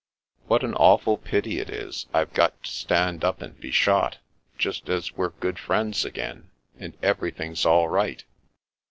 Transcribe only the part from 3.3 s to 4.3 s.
and be shot,